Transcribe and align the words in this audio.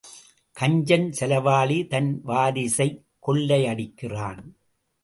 கஞ்சன் 0.57 1.05
செலவாளி 1.19 1.87
தன் 1.87 2.21
வாரிசைக் 2.27 2.99
கொள்ளையடிக்கிறான். 3.27 4.43